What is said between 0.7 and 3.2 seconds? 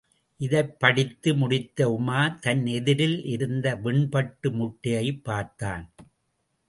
படித்து முடித்த உமார் தன் எதிரில்